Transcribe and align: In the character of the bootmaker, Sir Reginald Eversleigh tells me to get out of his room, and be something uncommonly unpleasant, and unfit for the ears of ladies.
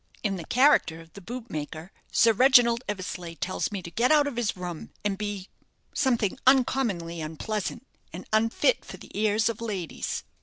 In 0.23 0.35
the 0.35 0.45
character 0.45 0.99
of 0.99 1.13
the 1.13 1.21
bootmaker, 1.21 1.91
Sir 2.11 2.33
Reginald 2.33 2.83
Eversleigh 2.89 3.35
tells 3.35 3.71
me 3.71 3.83
to 3.83 3.91
get 3.91 4.11
out 4.11 4.25
of 4.25 4.35
his 4.35 4.57
room, 4.57 4.89
and 5.05 5.15
be 5.15 5.47
something 5.93 6.39
uncommonly 6.47 7.21
unpleasant, 7.21 7.85
and 8.11 8.25
unfit 8.33 8.83
for 8.83 8.97
the 8.97 9.11
ears 9.15 9.47
of 9.47 9.61
ladies. 9.61 10.23